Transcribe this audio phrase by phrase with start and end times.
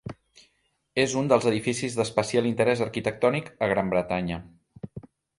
[1.01, 4.39] És un dels edificis d'especial interès arquitectònic a Gran Bretanya.